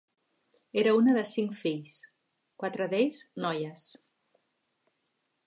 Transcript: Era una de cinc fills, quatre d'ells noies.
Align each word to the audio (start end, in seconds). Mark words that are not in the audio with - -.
Era 0.83 0.93
una 0.99 1.13
de 1.17 1.23
cinc 1.31 1.53
fills, 1.59 1.99
quatre 2.65 2.89
d'ells 2.95 3.21
noies. 3.45 3.87